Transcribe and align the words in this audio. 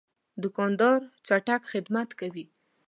دوکاندار 0.41 0.99
چټک 1.27 1.61
خدمت 1.71 2.09
کوي. 2.19 2.45